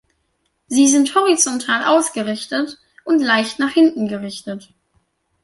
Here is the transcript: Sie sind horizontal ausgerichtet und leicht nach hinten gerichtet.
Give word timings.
Sie 0.65 0.87
sind 0.87 1.13
horizontal 1.13 1.83
ausgerichtet 1.85 2.79
und 3.03 3.21
leicht 3.21 3.59
nach 3.59 3.69
hinten 3.69 4.07
gerichtet. 4.07 4.73